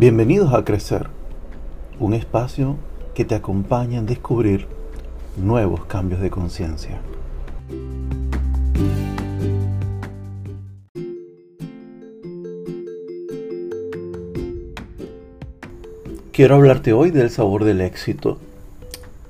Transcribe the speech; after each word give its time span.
Bienvenidos 0.00 0.54
a 0.54 0.64
Crecer, 0.64 1.08
un 1.98 2.14
espacio 2.14 2.78
que 3.14 3.26
te 3.26 3.34
acompaña 3.34 3.98
en 3.98 4.06
descubrir 4.06 4.66
nuevos 5.36 5.84
cambios 5.84 6.22
de 6.22 6.30
conciencia. 6.30 7.02
Quiero 16.32 16.54
hablarte 16.54 16.94
hoy 16.94 17.10
del 17.10 17.28
sabor 17.28 17.64
del 17.64 17.82
éxito. 17.82 18.38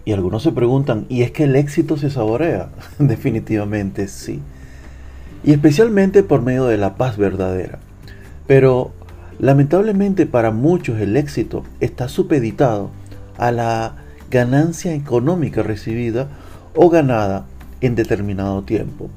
Y 0.04 0.12
algunos 0.12 0.44
se 0.44 0.52
preguntan, 0.52 1.04
¿y 1.08 1.22
es 1.22 1.32
que 1.32 1.42
el 1.42 1.56
éxito 1.56 1.96
se 1.96 2.10
saborea? 2.10 2.68
Definitivamente 3.00 4.06
sí. 4.06 4.40
Y 5.42 5.50
especialmente 5.50 6.22
por 6.22 6.42
medio 6.42 6.66
de 6.66 6.78
la 6.78 6.94
paz 6.94 7.16
verdadera. 7.16 7.80
Pero 8.46 8.92
Lamentablemente 9.40 10.26
para 10.26 10.50
muchos 10.50 11.00
el 11.00 11.16
éxito 11.16 11.64
está 11.80 12.08
supeditado 12.08 12.90
a 13.38 13.50
la 13.50 13.94
ganancia 14.30 14.94
económica 14.94 15.62
recibida 15.62 16.28
o 16.74 16.90
ganada 16.90 17.46
en 17.80 17.94
determinado 17.94 18.62
tiempo. 18.64 19.08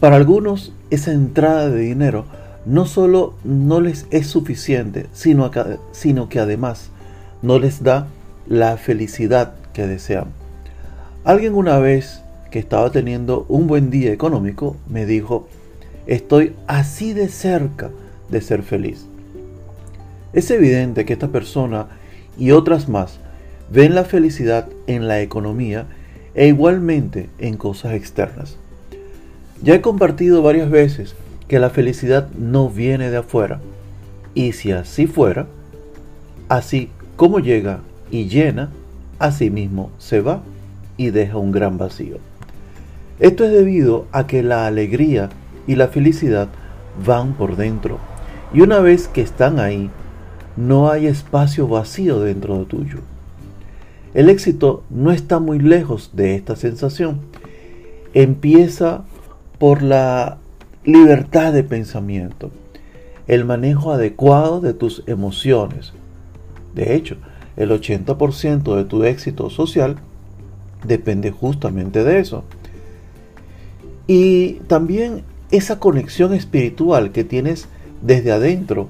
Para 0.00 0.16
algunos 0.16 0.72
esa 0.88 1.12
entrada 1.12 1.68
de 1.68 1.80
dinero 1.80 2.24
no 2.64 2.86
solo 2.86 3.34
no 3.44 3.82
les 3.82 4.06
es 4.10 4.28
suficiente, 4.28 5.08
sino, 5.12 5.50
sino 5.92 6.30
que 6.30 6.40
además 6.40 6.88
no 7.42 7.58
les 7.58 7.82
da 7.82 8.06
la 8.48 8.78
felicidad 8.78 9.52
que 9.74 9.86
desean. 9.86 10.28
Alguien 11.22 11.54
una 11.54 11.78
vez 11.78 12.22
que 12.50 12.60
estaba 12.60 12.90
teniendo 12.90 13.44
un 13.50 13.66
buen 13.66 13.90
día 13.90 14.10
económico 14.10 14.78
me 14.88 15.04
dijo, 15.04 15.48
estoy 16.06 16.54
así 16.66 17.12
de 17.12 17.28
cerca 17.28 17.90
de 18.30 18.40
ser 18.40 18.62
feliz. 18.62 19.06
Es 20.34 20.50
evidente 20.50 21.04
que 21.04 21.12
esta 21.12 21.28
persona 21.28 21.86
y 22.36 22.50
otras 22.50 22.88
más 22.88 23.20
ven 23.70 23.94
la 23.94 24.04
felicidad 24.04 24.68
en 24.88 25.06
la 25.06 25.20
economía 25.20 25.86
e 26.34 26.48
igualmente 26.48 27.30
en 27.38 27.56
cosas 27.56 27.94
externas. 27.94 28.56
Ya 29.62 29.76
he 29.76 29.80
compartido 29.80 30.42
varias 30.42 30.68
veces 30.68 31.14
que 31.46 31.60
la 31.60 31.70
felicidad 31.70 32.28
no 32.36 32.68
viene 32.68 33.10
de 33.10 33.18
afuera, 33.18 33.60
y 34.34 34.52
si 34.52 34.72
así 34.72 35.06
fuera, 35.06 35.46
así 36.48 36.90
como 37.16 37.38
llega 37.38 37.80
y 38.10 38.26
llena, 38.26 38.70
así 39.20 39.50
mismo 39.50 39.90
se 39.98 40.20
va 40.20 40.42
y 40.96 41.10
deja 41.10 41.38
un 41.38 41.52
gran 41.52 41.78
vacío. 41.78 42.18
Esto 43.20 43.44
es 43.44 43.52
debido 43.52 44.06
a 44.10 44.26
que 44.26 44.42
la 44.42 44.66
alegría 44.66 45.28
y 45.68 45.76
la 45.76 45.86
felicidad 45.88 46.48
van 47.06 47.34
por 47.34 47.54
dentro, 47.54 48.00
y 48.52 48.62
una 48.62 48.80
vez 48.80 49.06
que 49.06 49.20
están 49.20 49.60
ahí, 49.60 49.90
no 50.56 50.90
hay 50.90 51.06
espacio 51.06 51.66
vacío 51.68 52.20
dentro 52.20 52.58
de 52.58 52.64
tuyo. 52.66 52.98
El 54.14 54.28
éxito 54.28 54.84
no 54.90 55.10
está 55.10 55.40
muy 55.40 55.58
lejos 55.58 56.10
de 56.12 56.36
esta 56.36 56.54
sensación. 56.54 57.20
Empieza 58.12 59.04
por 59.58 59.82
la 59.82 60.38
libertad 60.84 61.52
de 61.52 61.64
pensamiento, 61.64 62.50
el 63.26 63.44
manejo 63.44 63.92
adecuado 63.92 64.60
de 64.60 64.74
tus 64.74 65.02
emociones. 65.06 65.92
De 66.74 66.94
hecho, 66.94 67.16
el 67.56 67.70
80% 67.70 68.76
de 68.76 68.84
tu 68.84 69.04
éxito 69.04 69.50
social 69.50 69.96
depende 70.86 71.30
justamente 71.30 72.04
de 72.04 72.20
eso. 72.20 72.44
Y 74.06 74.54
también 74.66 75.22
esa 75.50 75.80
conexión 75.80 76.34
espiritual 76.34 77.10
que 77.10 77.24
tienes 77.24 77.68
desde 78.02 78.32
adentro 78.32 78.88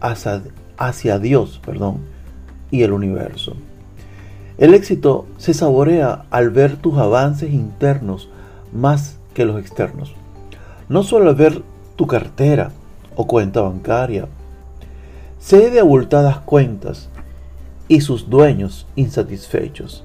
hacia, 0.00 0.42
hacia 0.76 1.18
Dios, 1.18 1.60
perdón, 1.64 1.98
y 2.70 2.82
el 2.82 2.92
universo. 2.92 3.54
El 4.56 4.74
éxito 4.74 5.26
se 5.36 5.52
saborea 5.52 6.26
al 6.30 6.50
ver 6.50 6.76
tus 6.76 6.96
avances 6.98 7.52
internos 7.52 8.28
más 8.72 9.18
que 9.34 9.44
los 9.44 9.60
externos. 9.60 10.14
No 10.88 11.02
solo 11.02 11.30
al 11.30 11.36
ver 11.36 11.62
tu 11.96 12.06
cartera 12.06 12.70
o 13.16 13.26
cuenta 13.26 13.62
bancaria. 13.62 14.28
Sé 15.38 15.70
de 15.70 15.80
abultadas 15.80 16.38
cuentas 16.38 17.08
y 17.88 18.00
sus 18.00 18.30
dueños 18.30 18.86
insatisfechos. 18.96 20.04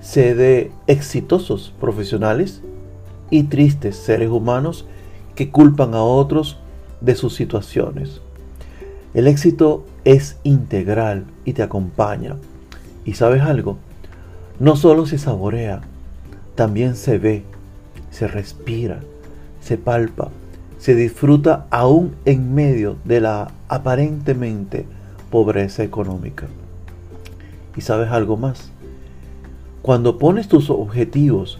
Sé 0.00 0.34
de 0.34 0.72
exitosos 0.86 1.72
profesionales 1.80 2.62
y 3.30 3.44
tristes 3.44 3.96
seres 3.96 4.30
humanos 4.30 4.86
que 5.34 5.50
culpan 5.50 5.94
a 5.94 6.02
otros 6.02 6.58
de 7.00 7.14
sus 7.14 7.34
situaciones. 7.34 8.20
El 9.14 9.26
éxito 9.26 9.84
es 10.04 10.38
integral 10.42 11.24
y 11.44 11.54
te 11.54 11.62
acompaña. 11.62 12.36
¿Y 13.04 13.14
sabes 13.14 13.42
algo? 13.42 13.78
No 14.58 14.76
solo 14.76 15.06
se 15.06 15.18
saborea, 15.18 15.80
también 16.54 16.96
se 16.96 17.18
ve, 17.18 17.44
se 18.10 18.28
respira, 18.28 19.00
se 19.60 19.76
palpa, 19.78 20.30
se 20.78 20.94
disfruta 20.94 21.66
aún 21.70 22.14
en 22.24 22.54
medio 22.54 22.96
de 23.04 23.20
la 23.20 23.50
aparentemente 23.68 24.86
pobreza 25.30 25.82
económica. 25.82 26.46
¿Y 27.76 27.80
sabes 27.80 28.10
algo 28.10 28.36
más? 28.36 28.70
Cuando 29.82 30.18
pones 30.18 30.48
tus 30.48 30.70
objetivos 30.70 31.58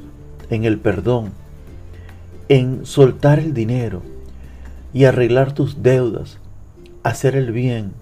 en 0.50 0.64
el 0.64 0.78
perdón, 0.78 1.32
en 2.48 2.86
soltar 2.86 3.38
el 3.38 3.54
dinero 3.54 4.02
y 4.92 5.04
arreglar 5.04 5.52
tus 5.52 5.82
deudas, 5.82 6.38
hacer 7.02 7.34
el 7.36 7.50
bien, 7.50 7.92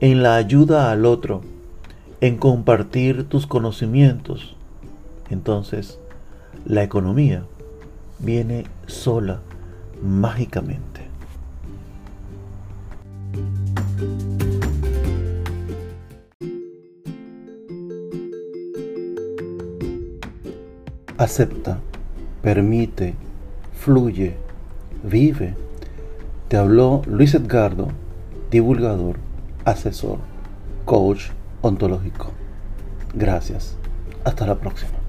en 0.00 0.22
la 0.22 0.36
ayuda 0.36 0.90
al 0.90 1.04
otro, 1.04 1.42
en 2.22 2.38
compartir 2.38 3.28
tus 3.28 3.46
conocimientos, 3.46 4.56
entonces 5.28 5.98
la 6.64 6.82
economía 6.82 7.44
viene 8.18 8.64
sola, 8.86 9.40
mágicamente. 10.02 11.08
Acepta, 21.18 21.78
permite, 22.40 23.14
fluye, 23.74 24.36
vive. 25.04 25.54
Te 26.48 26.56
habló 26.56 27.02
Luis 27.06 27.34
Edgardo 27.34 27.88
divulgador, 28.50 29.16
asesor, 29.64 30.18
coach 30.84 31.30
ontológico. 31.62 32.30
Gracias. 33.14 33.76
Hasta 34.24 34.46
la 34.46 34.58
próxima. 34.58 34.99